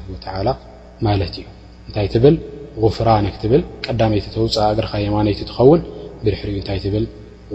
ማለት 1.08 1.34
እዩ 1.40 1.46
እንታይ 1.88 2.08
ትብል 2.14 2.36
غፍራ 2.84 3.10
ነክትብል 3.26 3.62
ቀዳይቲ 3.86 4.26
ተውፃእ 4.34 4.70
እግርኻ 4.74 4.94
የማኖይቲ 5.06 5.40
ትኸውን 5.50 5.80
ብድሕሪ 6.24 6.50
ታይ 6.70 6.80
ብ 6.94 6.96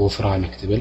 غፍራ 0.02 0.26
ክትብል 0.54 0.80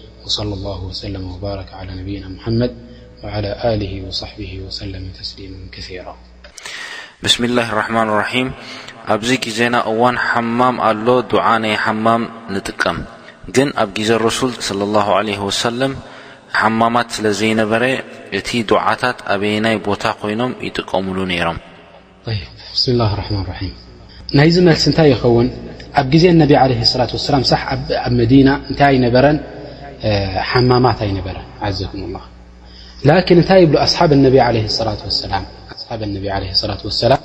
ብስ 0.25 0.37
ማ 0.63 1.61
ኣብዚ 9.13 9.29
ዜና 9.57 9.75
እዋን 9.91 10.15
ማም 10.59 10.75
ኣሎ 10.87 11.07
ናይ 11.63 11.73
ማም 12.05 12.23
ንጥቀም 12.53 12.97
ግን 13.55 13.69
ኣብ 13.83 13.95
ዜ 14.07 14.09
ى 16.63 16.67
ማማት 16.79 17.09
ስለ 17.15 17.25
ዘይነበረ 17.39 17.83
እቲ 18.37 18.49
ዓታት 18.87 19.17
ኣበይ 19.33 19.53
ናይ 19.65 19.75
ቦታ 19.85 20.03
ይኖም 20.31 20.51
ይጥቀምሉ 20.67 21.17
ሮም 21.47 21.57
ናይ 24.37 24.47
መ 24.67 24.77
ይ 25.11 25.47
ኣብ 25.99 26.09
ዜ 26.21 26.23
ይረ 28.35 29.27
ሓማማት 30.49 30.99
ኣይበረ 31.07 31.37
ዘም 31.79 32.13
ላ 33.07 33.15
እታይ 33.43 33.63
ብ 33.71 33.73
ላ 37.11 37.17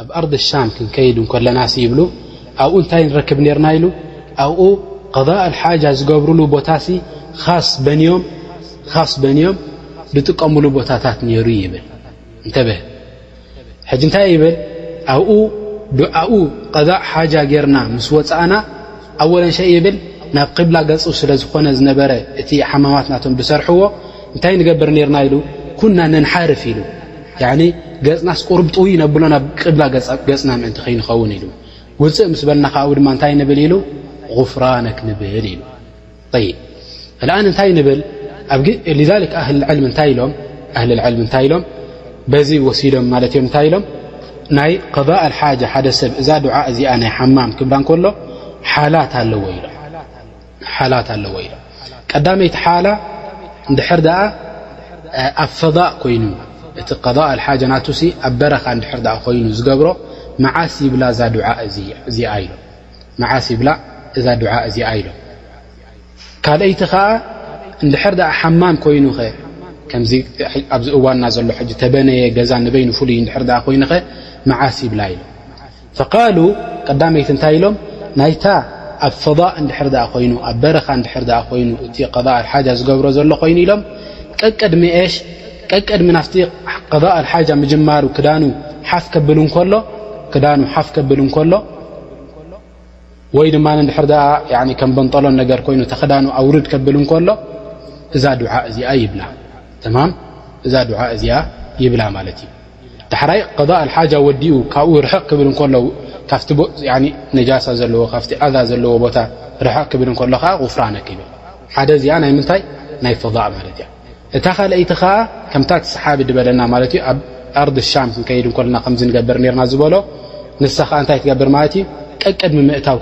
ኣብ 0.00 0.10
ኣር 0.18 0.24
ሻም 0.48 0.68
ክከይድ 0.74 1.16
ለና 1.44 1.58
ይብ 1.84 1.92
ኣብኡ 2.64 2.74
እንታይ 2.82 3.02
ንረክብ 3.08 3.38
ርና 3.56 3.66
ኢ 3.76 3.80
ኣብኡ 4.44 4.60
እ 5.48 5.54
ሓ 5.60 5.92
ዝገብርሉ 6.00 6.40
ቦታ 6.54 6.68
ሲ 6.84 6.94
ስ 7.68 7.70
በንዮም 9.22 9.56
ዝጥቀምሉ 10.14 10.64
ቦታታት 10.76 11.18
ነሩ 11.28 11.46
ይብል 11.62 11.84
ንታይ 14.08 14.32
ብል 14.42 14.54
እ 15.36 16.46
ሓ 17.10 17.24
ገርና 17.52 17.76
ምስ 17.94 18.08
ወፃእና 18.16 18.54
ኣወለ 19.24 19.44
ብ 19.86 19.96
ናብ 20.36 20.48
ቅብላ 20.58 20.76
ገፅ 20.90 21.04
ስለዝኮነ 21.20 21.66
ዝነበረ 21.78 22.10
እቲ 22.40 22.50
ሓማማት 22.70 23.06
ናቶም 23.12 23.34
ብሰርሕዎ 23.38 23.80
እንታይ 24.34 24.54
ንገብር 24.60 24.90
ነርና 24.96 25.16
ኢሉ 25.26 25.34
ኩና 25.80 25.98
ንንሓርፍ 26.12 26.62
ኢሉ 26.70 26.78
ገፅና 28.06 28.30
ስቁርብጥ 28.40 28.76
ዩነብሎ 28.92 29.22
ናብ 29.34 29.44
ቅብላ 29.62 29.82
ገፅና 30.28 30.50
ምዕንቲ 30.62 30.78
ኸይንኸውን 30.86 31.30
ኢሉ 31.36 31.44
ውፅእ 32.02 32.28
ምስ 32.32 32.42
በለና 32.48 32.66
ካኡ 32.74 32.90
ድማ 32.98 33.06
እንታይ 33.14 33.32
ንብል 33.40 33.58
ኢሉ 33.64 33.74
غፍራነክ 34.36 34.98
ንብል 35.08 35.32
ኢሉ 35.52 35.62
ይ 36.44 36.48
ኣን 37.36 37.46
እንታይ 37.50 37.70
ንብል 37.78 38.00
ክ 38.64 38.68
ሊዕል 38.98 39.24
እታይ 39.92 41.44
ኢሎም 41.46 41.64
በዚ 42.32 42.50
ወሲዶም 42.66 43.06
ማለት 43.14 43.32
እዮም 43.36 43.46
እንታይ 43.48 43.66
ኢሎም 43.68 43.84
ናይ 44.58 44.72
ቀእ 44.96 45.06
ሓ 45.38 45.50
ሓደ 45.72 45.86
ሰብ 46.00 46.12
እዛ 46.20 46.28
ድዓ 46.44 46.54
እዚኣ 46.70 46.92
ናይ 47.02 47.12
ሓማም 47.16 47.50
ክብራን 47.58 47.84
ከሎ 47.88 48.06
ሓላት 48.72 49.12
ኣለዎ 49.22 49.42
ኢሎ 49.56 49.64
ላት 50.92 51.08
ኣዎ 51.14 51.36
ኢ 51.44 51.48
ቀዳመይቲ 52.12 52.54
ሓላ 52.64 52.86
ንድር 53.72 53.84
ኣብ 55.44 55.50
ፈضء 55.60 55.86
ኮይኑ 56.02 56.22
እቲ 56.80 56.90
ضء 57.16 57.28
ሓ 57.44 57.46
ናሲ 57.72 58.00
ኣብ 58.26 58.32
በረኻ 58.40 58.64
ድር 59.04 59.16
ኮይኑ 59.24 59.46
ዝገብሮ 59.58 59.88
ዓሲ 60.60 60.76
ብላ 60.94 61.02
እዛ 61.10 61.20
ድ 64.40 64.44
እዚ 64.68 64.76
ኢሎ 64.98 65.06
ካልይቲ 66.44 66.80
ከ 66.92 66.94
ንድር 67.86 68.14
ሓማም 68.40 68.76
ኮይኑ 68.86 69.04
ኸ 69.18 69.20
ዚ 70.10 70.12
ኣብዚ 70.76 70.88
እዋንና 70.98 71.24
ዘሎ 71.34 71.46
ተበነየ 71.82 72.22
ገዛ 72.38 72.50
ንበይኑ 72.64 72.90
ሉይ 73.08 73.18
ኮይኑኸ 73.66 73.92
መዓሲ 74.50 74.78
ብላ 74.92 75.00
ኢሎ 75.12 75.20
ቀዳይቲ 76.90 77.30
እታይ 77.36 77.56
ሎም 77.62 77.74
ይ 78.32 78.36
ኣብ 79.06 79.12
ፈضء 79.24 79.40
እንድሕር 79.60 79.88
ይኑ 80.24 80.32
ኣብ 80.50 80.56
በረኻ 80.62 80.86
ድር 81.28 81.32
ይኑ 81.60 81.70
እ 81.84 81.88
ሓ 82.52 82.62
ዝገብሮ 82.80 83.06
ዘሎ 83.16 83.30
ኮይኑ 83.42 83.58
ኢሎም 83.64 83.80
ቀቀድሽ 84.40 85.14
ቀድሚ 85.88 86.08
ና 86.16 86.22
ሓ 87.30 87.40
ጀማሩ 87.72 88.04
ክዳ 88.16 88.28
ፍ 89.06 89.24
ብክዳ 89.28 90.44
ሓፍ 90.74 90.88
ብል 91.08 91.20
ሎ 91.52 91.56
ወይ 93.36 93.48
ድማ 93.54 93.66
ድር 94.08 94.72
ከም 94.80 94.90
በንጠሎ 94.96 95.24
ነገር 95.42 95.58
ይኑ 95.74 95.82
ክዳኑ 96.02 96.26
ኣውርድ 96.40 96.66
ከብል 96.72 96.96
ከሎ 97.12 97.28
እዛ 98.16 98.24
ድ 98.40 98.44
እዚ 98.70 98.78
ይ 99.00 99.04
እዛ 100.66 100.76
እዚኣ 101.16 101.34
ይብላ 101.82 102.02
ማለት 102.16 102.38
እዩ 102.44 102.52
ዳሕራይ 103.12 103.40
ሓ 103.96 104.06
ወዲኡ 104.26 104.54
ካብኡ 104.74 104.92
ርሕቕ 105.04 105.22
ክብል 105.30 105.48
ከሎ 105.58 105.74
غፍ 106.28 106.28
فض 106.28 106.36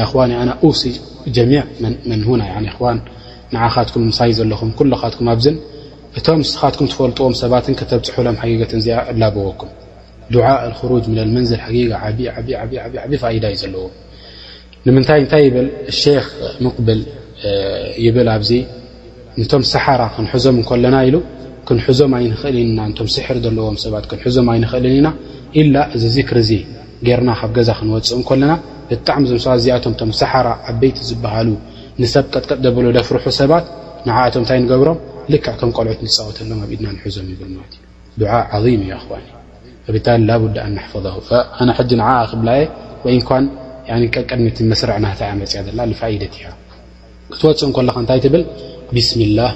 ሲ 0.81 0.87
ጀሚዕ 1.35 1.63
መንና 1.83 2.33
ን 2.37 3.05
ንዓኻትኩም 3.53 4.03
ምሳይ 4.09 4.31
ዘለኹም 4.37 4.69
ኩሉካትኩም 4.77 5.27
ኣብዝ 5.33 5.45
እቶም 6.19 6.41
ስካትኩም 6.49 6.87
ትፈልጥዎም 6.91 7.33
ሰባት 7.41 7.65
ከተብፅሑሎም 7.79 8.35
ጊገትን 8.51 8.79
እዚኣ 8.81 8.97
እላብወኩም 9.11 9.69
ድዓ 10.33 10.47
ክሩጅ 10.79 11.05
ለል 11.17 11.29
መንዝ 11.35 11.51
ጊጋ 11.73 11.95
ፋኢዳ 13.23 13.43
እዩ 13.51 13.55
ዘለዎም 13.63 13.93
ንምንታይ 14.85 15.19
እንታይ 15.23 15.43
ይብል 15.47 15.67
ክ 16.25 16.27
ሙቅብል 16.65 17.01
ይብል 18.05 18.29
ኣብዚ 18.35 18.51
ንቶም 19.41 19.63
ሰሓራ 19.73 20.01
ክንሕዞም 20.15 20.57
ኮለና 20.71 20.95
ኢሉ 21.09 21.15
ክንሕዞም 21.67 22.11
ኣይንኽእል 22.19 22.55
ኢና 22.63 22.79
እም 23.03 23.07
ስሕር 23.15 23.37
ዘለዎም 23.45 23.77
ሰባ 23.83 23.93
ክንሕዞም 24.11 24.47
ኣይንክእል 24.53 24.85
ኢና 24.97 25.07
ኢላ 25.61 25.75
እዚ 25.95 26.15
ክር 26.29 26.37
ዚ 26.49 26.51
ገርና 27.07 27.29
ካብ 27.39 27.49
ገዛ 27.57 27.69
ክንወፅእ 27.79 28.37
ለና 28.41 28.53
ብጣዕሚ 28.89 29.23
ዚኣቶም 29.65 29.93
ም 30.09 30.13
ሰሓራ 30.21 30.47
ዓበይቲ 30.69 30.97
ዝበሃሉ 31.09 31.49
ንሰብ 32.01 32.25
ቀጥቀጥ 32.33 32.59
ዘብሎ 32.65 32.85
ደፍርሑ 32.97 33.25
ሰባት 33.39 33.65
ንኣቶም 34.07 34.41
እንታይ 34.43 34.59
ገብሮም 34.71 34.99
ልክ 35.33 35.45
ከም 35.59 35.69
ቆልዑት 35.77 35.99
ንፃወተሎም 36.07 36.59
ኣኢድና 36.65 36.87
ንዞም 36.95 37.25
ይብ 37.33 37.41
ም 37.53 38.87
እ 39.89 39.93
ብታቡዲ 39.95 40.55
ኣናፈ 40.67 40.91
ነ 41.69 41.73
ዚ 41.89 41.91
ንኣ 41.99 42.07
ክብላየ 42.31 42.63
ወንኳ 43.05 43.29
ቀድሚ 44.29 44.47
መስር 44.71 44.89
ናመፅያ 45.05 45.59
ዘላ 45.67 45.79
ፋደት 45.99 46.35
ክትወፅእ 47.33 47.75
ለከ 47.87 47.97
እንታይ 48.03 48.19
ትብል 48.25 48.43
ብስሚላህ 48.95 49.51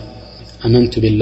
ኣመንቱ 0.68 0.93
ብላ 1.05 1.22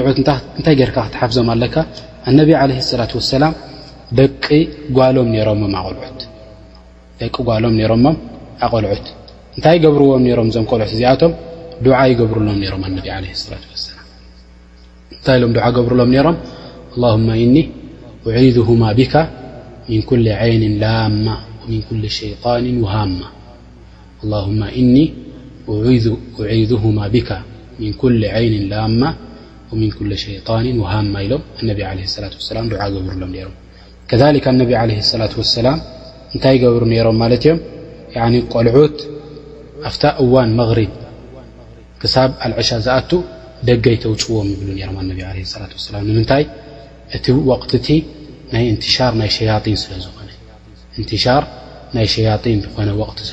ልዑት 0.00 0.16
እንታይ 0.58 0.74
ርካ 0.90 0.96
ክትሓፍዞም 1.06 1.48
ኣለካ 1.54 1.76
ነብ 2.38 2.48
عيه 2.62 2.78
الصلة 2.84 3.10
وسላ 3.18 3.44
ደቂ 4.18 4.44
ጓሎም 4.96 5.28
ኣقልዑት 8.64 9.04
እንታይ 9.56 9.76
ገብርዎም 9.84 10.24
ሮም 10.38 10.48
ዞ 10.56 10.58
ልዑት 10.80 10.90
እዚኣቶም 10.96 11.32
ይገብርሎም 12.10 12.58
ሮም 12.72 12.82
ላ 13.06 13.14
و 13.22 13.80
እታይ 15.16 15.36
ሎ 15.42 15.44
ገብርሎም 15.76 16.12
ሮም 16.26 16.36
الله 16.96 18.26
أعذه 18.40 18.68
ب 18.70 18.78
من 19.90 20.00
كل 20.10 20.26
عይن 20.40 20.62
ላ 20.82 20.94
ومن 21.60 21.80
كل 21.88 22.02
ሸيطن 22.18 22.64
وሃ 22.84 22.94
ل 24.30 24.32
أعذه 26.50 26.82
من 27.82 27.90
كل 28.02 28.20
عይن 28.34 28.54
ላ 28.72 28.74
ሃሎም 29.74 31.12
ላ 31.68 31.72
ገብርሎም 31.82 33.32
ም 33.34 33.52
ከ 34.10 34.22
ላة 34.22 35.32
وسላ 35.42 35.66
እንታይ 36.34 36.56
ገብሩ 36.62 36.82
ሮም 37.06 37.16
ማ 37.22 37.26
ዮም 37.44 37.58
ቆልዑት 38.54 38.96
ኣፍታ 39.88 40.04
እዋን 40.22 40.50
መغሪብ 40.58 40.92
ክሳብ 42.00 42.30
ኣልዕሻ 42.46 42.70
ዝኣ 42.86 42.96
ደገ 43.68 43.84
ይተውፅዎም 43.96 44.48
ይብ 44.54 44.60
ላ 45.58 46.00
ምታይ 46.18 46.44
እቲ 47.16 47.26
ሻ 48.94 48.96
ናይ 51.96 52.08
ን 52.58 52.60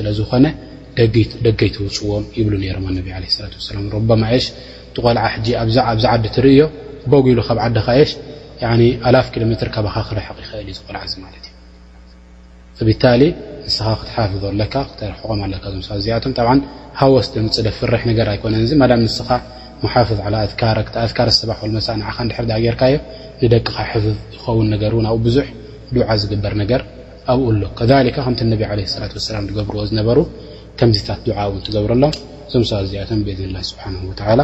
ለዝኾነ 0.05 0.47
ደገ 1.47 1.59
ይተውፅዎም 1.71 2.23
ይብ 2.37 2.47
ትቆልዓ 4.95 5.23
ኣብዛ 5.61 5.79
ዓዲ 6.15 6.25
ትርዮ 6.35 6.61
በጉሉ 7.11 7.39
ካብ 7.47 7.59
ዓኻይሽ 7.67 8.11
ኣላፍ 9.09 9.27
ኪሎሜትር 9.33 9.69
ካባኻ 9.75 9.95
ክረሐ 10.09 10.27
ይኽእል 10.43 10.67
ዩዚ 10.71 10.79
ቆልዓ 10.87 11.01
ማ 11.21 11.25
ኣብታ 12.81 13.05
ንስኻ 13.65 13.87
ክትሓፍ 14.01 14.31
ኣ 14.43 14.67
ክም 15.63 15.81
ኣቶም 16.17 16.59
ሃወስ 16.99 17.27
ምፅደ 17.45 17.67
ፍርሕ 17.79 18.01
ነገር 18.11 18.27
ኣይኮነ 18.33 18.53
ዚ 18.69 18.73
ንስኻ 19.03 19.29
መሓፍ 19.83 20.09
ኣትካርሰባሕ 21.03 21.59
ገርካዮ 22.65 22.95
ንደቅኻ 23.43 23.77
ፍ 23.91 24.01
ዝኸውን 24.05 24.67
ነገርን 24.73 25.05
ኣብኡ 25.11 25.21
ብዙሕ 25.27 25.47
ድዓ 25.95 26.07
ዝግበር 26.21 26.53
ነገር 26.63 26.81
ኣብኡ 27.33 27.45
ኣሎ 27.53 27.61
ከ 27.77 27.81
ከ 28.19 28.43
ለ 28.49 28.81
ላት 28.81 29.29
ላ 29.35 29.39
ገብርዎ 29.57 29.81
ዝነበሩ 29.91 30.17
ከምዚታት 30.79 31.19
ድዓ 31.27 31.37
ውን 31.51 31.61
ትገብረሎም 31.67 32.13
ዞም 32.51 32.63
ሰ 32.71 32.81
ዚቶም 32.91 33.19
ብንላ 33.27 33.57
ስብሓ 33.69 34.29
ላ 34.39 34.43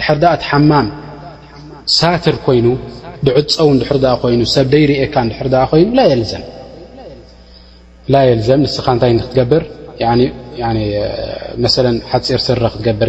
ድሕርእ 0.00 0.24
ት 0.40 0.44
ሓማም 0.50 0.86
ሳትር 1.96 2.36
ኮይኑ 2.46 2.66
ዕፀው 3.38 3.68
ድር 3.78 3.88
ኮይ 4.22 4.34
ሰብ 4.56 4.72
ይካ 5.02 5.16
ኮይኑ 5.70 5.92
ዘዘም 8.46 8.60
ንስኻ 8.64 8.86
እንታይ 8.94 9.12
ክትገብር 9.22 9.62
ሓፂር 12.06 12.06
ስ 12.46 12.48
ክትገብር 12.74 13.08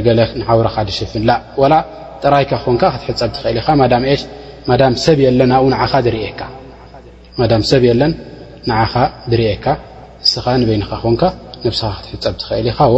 ረኻ 0.64 0.76
ፍ 1.12 1.78
ጥራይካ 2.24 2.52
ክን 2.64 2.76
ክትፀብ 2.82 3.30
ትኽእል 3.36 3.58
ኻ 3.66 3.68
ሰብ 5.06 5.18
የለ 5.26 5.40
ካ 6.40 6.46
ሰብ 7.72 7.84
የለን 7.90 8.14
ኻ 8.94 9.06
ርካ 9.48 9.66
ንስኻ 10.24 10.46
ንበይኻ 10.62 10.84
ኮን 11.04 11.16
ስኻ 11.80 11.92
ክትሕፀብ 12.06 12.34
ትኽእል 12.42 12.68
ኢኻ 12.72 12.80
ዎ 12.96 12.98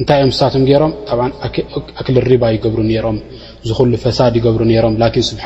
እንታይ 0.00 0.16
እዮም 0.22 0.32
ሳቶም 0.38 0.64
ሮም 0.82 0.92
ኣክል 1.98 2.16
ሪባ 2.32 2.44
ይገብሩ 2.54 2.80
ም 3.16 3.18
ዝሉ 3.68 3.92
ፈሳድ 4.06 4.34
ይገብሩ 4.38 4.62
ሮም 4.84 4.94
ስብሓ 5.28 5.44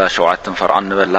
ላ 0.00 0.04
7ተ 0.16 0.44
ፈርዓ 0.60 0.76
ንበላ 0.88 1.16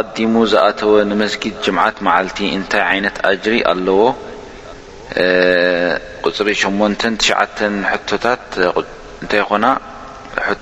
ኣቀዲሙ 0.00 0.34
ዝኣተወ 0.52 0.90
ንመስጊድ 1.10 1.54
ጅምዓት 1.64 1.96
መዓልቲ 2.06 2.38
እንታይ 2.56 2.84
ይነት 2.98 3.16
ኣጅሪ 3.30 3.54
ኣለዎ 3.72 4.02
ቁፅሪ 6.26 6.48
8 6.64 7.06
ቶታት 8.10 8.52
እንታይ 9.22 9.42
ኾና 9.48 9.64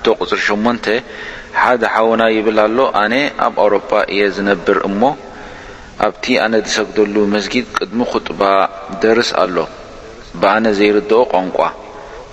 ቶ 0.05 0.15
ቁፅሪ 0.23 0.41
8 0.47 0.89
ሓደ 1.63 1.83
ሓውና 1.95 2.23
ይብል 2.37 2.59
ኣሎ 2.67 2.79
ኣነ 3.03 3.15
ኣብ 3.47 3.55
ኣውሮጳ 3.65 3.91
እየ 4.15 4.23
ዝነብር 4.37 4.79
እሞ 4.89 5.03
ኣብቲ 6.07 6.25
ኣነ 6.45 6.55
ዝሰግደሉ 6.67 7.15
መስጊድ 7.35 7.67
ቅድሚ 7.79 8.01
ኩጡባ 8.13 8.43
ደርስ 9.05 9.31
ኣሎ 9.43 9.57
ብኣነ 10.41 10.65
ዘይርድኦ 10.79 11.21
ቋንቋ 11.35 11.59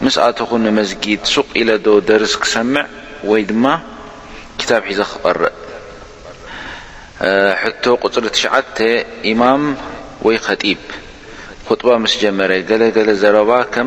ምስ 0.06 0.16
ኣተኹ 0.28 0.50
ንመስጊድ 0.66 1.22
ሱቕ 1.34 1.48
ኢለዶ 1.62 1.88
ደርስ 2.10 2.34
ክሰምዕ 2.44 2.84
ወይ 3.30 3.42
ድማ 3.52 3.66
ክር 4.70 4.82
ፅሪ 8.04 9.34
ማ 9.42 9.50
ከጢብ 10.48 10.80
خጥባ 11.68 11.90
ስ 12.12 12.18
ጀመረ 12.22 12.52
ገለ 12.70 12.84
ገለ 12.96 13.10
ዘረባ 13.22 13.52
ከ 13.74 13.86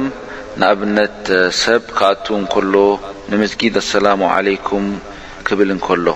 ንኣብነት 0.60 1.20
ሰብ 1.62 1.82
ካኣ 1.98 2.26
ከሎ 2.54 2.74
ንስጊድ 3.30 3.76
ኣسላሙ 3.84 4.20
عل 4.34 4.48
ክብል 5.46 5.70
እከሎ 5.76 6.06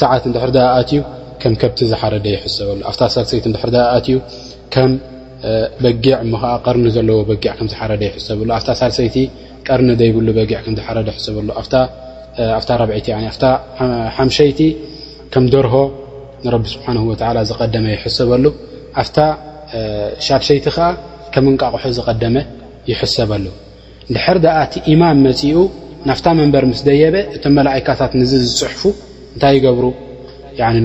ሰዓት 0.00 0.22
ንድ 0.28 0.36
ኣትዩ 0.76 0.98
ከም 1.42 1.52
ከብቲ 1.60 1.80
ዝሓረደ 1.92 2.26
ይሰበሉ 2.46 2.80
ኣብታ 2.90 3.02
ሳሰይቲ 3.14 3.44
ድ 3.72 3.76
ኣዩ 3.96 4.08
ከም 4.74 4.90
በጊዕ 5.84 6.14
ዓ 6.52 6.52
ቀርኒ 6.66 6.84
ዘለዎ 6.96 7.18
በጊዕ 7.30 7.52
ዝሓረደ 7.72 8.02
ይሰሉ 8.18 8.38
ኣ 8.56 8.58
ሳልሰይቲ 8.80 9.16
ቀርኒ 9.68 9.88
ዘይብሉ 10.00 10.26
በጊዕ 10.38 10.60
ዝረ 10.78 11.08
ሰሉ 11.24 11.48
4ሓሸይቲ 13.40 14.60
ከም 15.32 15.44
ደርሆ 15.54 15.74
ንረቢ 16.44 16.64
ስብሓን 16.74 16.96
ዝቀደመ 17.50 17.84
ይሰበሉ 17.94 18.44
ኣፍታ 19.02 19.16
ሻርሸይቲ 20.26 20.64
ከዓ 20.76 20.88
ከም 21.34 21.44
ንቃቑሑ 21.54 21.82
ዝቀደመ 21.98 22.36
ይሕሰበሉ 22.90 23.44
ድሕር 24.14 24.38
ኣቲ 24.62 24.72
ኢማን 24.92 25.18
መፅኡ 25.28 25.52
ናፍታ 26.08 26.26
መንበር 26.40 26.64
ምስ 26.72 26.80
ደየበ 26.88 27.16
እቶ 27.36 27.44
መላእካታት 27.58 28.12
ዝፅሕፉ 28.32 28.82
እንታይ 29.34 29.56
ገብሩ 29.66 29.86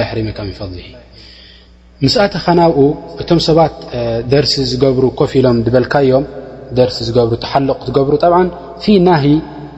ሕካ 0.04 0.42
ይፈዚ 0.52 0.78
ምስእትኻ 2.04 2.46
ናብኡ 2.60 2.78
እቶም 3.22 3.40
ሰባት 3.48 3.74
ደርሲ 4.34 4.54
ዝገብሩ 4.72 5.04
ኮፍ 5.20 5.32
ኢሎም 5.40 5.58
በልካዮም 5.74 6.24
ደሲ 6.78 6.98
ክትገብሩ 7.82 8.14
ናሂ 9.08 9.26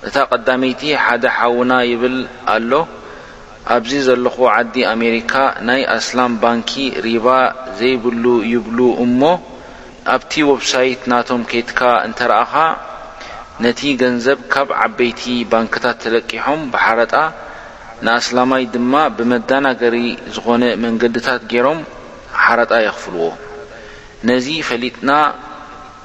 እታ 0.08 0.16
ቀዳመይቲ 0.36 0.82
ሓደ 1.04 1.24
ሓውና 1.36 1.72
ይብል 1.92 2.18
ኣሎ 2.54 2.72
ኣብዚ 3.76 3.92
ዘለኹ 4.08 4.36
ዲ 4.76 4.84
ኣሜካ 4.94 5.34
ናይ 5.70 5.82
ኣላ 5.96 6.18
ባኪ 6.42 6.72
ሪባ 7.08 7.26
ዘይብሉ 7.80 8.24
ይብ 8.52 8.66
ሞ 9.22 9.32
ኣብቲ 10.12 10.34
ወብ 10.50 10.62
ሳይት 10.72 11.02
ናቶም 11.12 11.42
ከይትካ 11.50 11.80
እንተረአኻ 12.08 12.54
ነቲ 13.64 13.80
ገንዘብ 14.02 14.40
ካብ 14.54 14.70
ዓበይቲ 14.82 15.22
ባንክታት 15.52 15.98
ተለቂሖም 16.04 16.62
ብሓረጣ 16.74 17.14
ንኣስላማይ 18.06 18.64
ድማ 18.76 18.94
ብመዳናገሪ 19.18 19.96
ዝኾነ 20.36 20.64
መንገድታት 20.84 21.42
ገይሮም 21.52 21.80
ሓረጣ 22.44 22.72
የኽፍልዎ 22.86 23.26
ነዚ 24.30 24.48
ፈሊጥና 24.70 25.12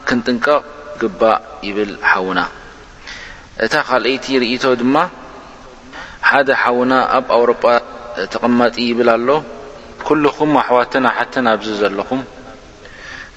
ክንጥንቀቕ 0.09 0.65
ግባእ 1.03 1.39
ይብል 1.69 1.93
ሓውና 2.11 2.41
እታ 3.65 3.75
ካልአይቲ 3.89 4.27
ርእቶ 4.43 4.65
ድማ 4.83 4.97
ሓደ 6.29 6.49
ሓውና 6.65 6.93
ኣብ 7.19 7.27
ኣውሮጳ 7.39 7.65
ተቐማጢ 8.35 8.77
ይብል 8.91 9.11
ኣሎ 9.17 9.29
ኩልኹም 10.07 10.53
ኣሕዋትን 10.61 11.05
ኣሓተን 11.11 11.47
ኣብዚ 11.55 11.69
ዘለኹም 11.83 12.23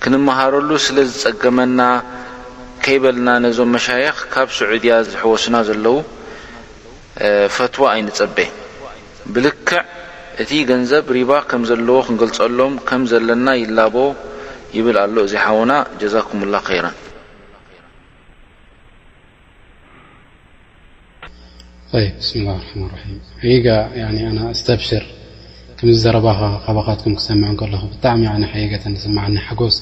ክንመሃረሉ 0.05 0.71
ስለዝፀገመና 0.85 1.81
ከይበልና 2.85 3.29
ነዞም 3.43 3.69
መሻየኽ 3.75 4.17
ካብ 4.33 4.49
ስዑድያ 4.57 4.93
ዝሕወሱና 5.11 5.55
ዘለው 5.69 5.95
ፈትዋ 7.55 7.83
ኣይንፀበየ 7.93 8.49
ብልክዕ 9.35 9.79
እቲ 10.43 10.51
ገንዘብ 10.71 11.05
ሪባ 11.17 11.31
ከም 11.53 11.63
ዘለዎ 11.69 11.95
ክንገልፀሎም 12.09 12.73
ከም 12.89 13.03
ዘለና 13.13 13.47
ይላቦ 13.61 13.95
ይብል 14.77 14.97
ኣሎ 15.05 15.15
እዚ 15.27 15.33
ሓውና 15.43 15.71
ዛኩምላ 16.13 16.55
ይረን 16.77 16.95
ተብር 25.79 25.97
ዘረባ 26.03 26.27
ኻ 26.65 26.93
ሰም 27.25 27.41
ጣሚ 28.03 28.21
ስ 29.75 29.81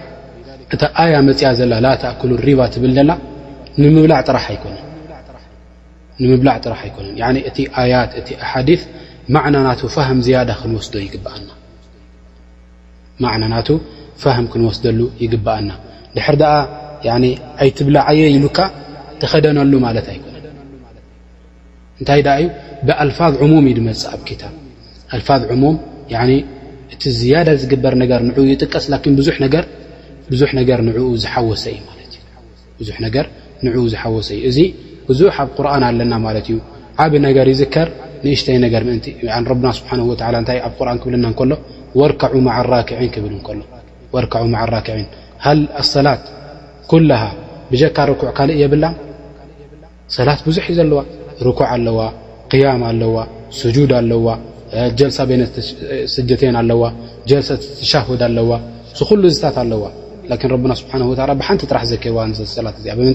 እታ 0.73 0.83
ኣያ 1.03 1.15
መፅያ 1.27 1.47
ዘላ 1.59 1.73
ላ 1.85 1.89
ተኣ 2.01 2.19
ሪባ 2.47 2.59
ብል 2.83 2.93
ላ 3.09 3.11
ምብላ 3.83 4.13
ጥራ 6.63 6.75
ኣኮ 6.87 6.95
እቲ 7.49 7.57
ያት 7.93 8.11
እ 8.21 8.77
ናናቱ 9.33 9.81
ክንወስደሉ 14.51 14.99
ይግበአና 15.23 15.69
ድ 16.39 16.43
ኣይትብላዓየ 17.63 18.21
ኢሉ 18.35 18.45
ተኸደነሉ 19.21 19.71
ማት 19.85 20.07
ኣይነ 20.13 20.23
እታይ 22.01 22.21
ዩ 22.43 22.45
ብኣልፋ 22.87 23.17
ሙም 23.51 23.65
ድመፅእ 23.77 24.05
ኣብ 24.15 24.21
ታ 24.41 24.47
ፋ 25.27 25.29
ሙ 25.61 25.65
እቲ 26.93 27.03
ዝያዳ 27.19 27.49
ዝግበር 27.61 27.93
ይቀስ 28.51 28.85
ዙ 29.27 29.29
ብዙ 30.31 30.41
ገ 30.69 30.79
ንኡ 30.87 30.97
ዝወሰ 31.23 31.65
ዙ 32.87 32.89
ንኡ 33.63 33.75
ዝወሰ 33.93 34.29
እዩ 34.37 34.41
እዚ 34.49 34.59
ብዙ 35.07 35.19
ኣብ 35.37 35.47
ቁርን 35.57 35.83
ኣለና 35.87 36.13
ማለት 36.25 36.45
እዩ 36.51 36.57
ዓብ 37.03 37.13
ነገር 37.27 37.45
ይዝከር 37.53 37.89
ንእሽተይ 38.23 38.57
ነገር 38.65 38.81
ና 39.65 39.71
ስብ 39.77 39.85
ታ 40.21 40.23
ኣብ 40.67 40.77
ርን 40.87 40.99
ክብልና 41.03 41.25
ከሎ 41.39 41.51
ራክ 44.23 44.35
ሰላት 45.93 46.23
ኩ 46.91 46.99
ብካ 47.71 47.97
ኩዕ 48.21 48.29
ካእ 48.37 48.49
የብላ 48.61 48.85
ሰላት 50.15 50.39
ብዙ 50.47 50.57
እዩ 50.65 50.73
ዘለዋ 50.79 50.99
ኩ 51.59 51.61
ኣለዋ 51.73 51.99
ያም 52.63 52.81
ኣለዋ 52.89 53.17
ጁድ 53.75 53.91
ኣለዋ 53.99 54.27
ሳ 55.17 55.21
ነ 55.41 55.43
ስደተ 56.13 56.41
ኣለዋ 56.61 56.81
ሰ 57.49 57.57
ተሻድ 57.79 58.21
ኣለዋ 58.27 58.51
ዝሉ 58.99 59.21
ዝታት 59.35 59.57
ኣለዋ 59.63 59.83
ዘ 60.39 60.47
ርከ 60.49 60.87
ራክክ 61.11 62.07
በሩ 62.07 62.21
ም 62.29 62.31
ሰ 62.39 62.55
ገ 62.55 62.55
ብ 62.95 62.95
ኣብ 62.95 62.99
ር 62.99 63.05
ሉ 63.05 63.13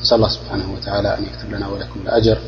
نسأل 0.00 0.16
الله 0.16 0.28
سبحانه 0.28 0.72
وتعالى 0.72 1.18
أن 1.18 1.22
يكثب 1.24 1.50
لنا 1.50 1.68
ولكم 1.68 2.00
الأجر 2.00 2.38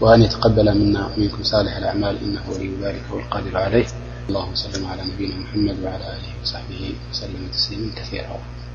وأن 0.00 0.22
يتقبل 0.22 0.74
منا 0.78 1.10
منكم 1.16 1.42
صالح 1.42 1.76
الأعمال 1.76 2.16
إنه 2.22 2.50
ولي 2.50 2.76
ذلك 2.82 3.02
هو 3.12 3.18
القادر 3.18 3.58
عليه 3.58 3.86
اللهم 4.28 4.54
صلم 4.54 4.86
على 4.86 5.02
نبينا 5.04 5.36
محمد 5.36 5.78
وعلى 5.84 6.04
آله 6.12 6.40
وصحبه 6.42 6.94
وسلم 7.10 7.48
تسليمين 7.52 7.90
كثيرة 7.96 8.65